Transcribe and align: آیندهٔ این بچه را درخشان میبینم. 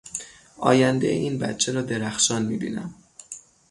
آیندهٔ 0.57 1.07
این 1.11 1.39
بچه 1.39 1.71
را 1.71 1.81
درخشان 1.81 2.41
میبینم. 2.45 2.93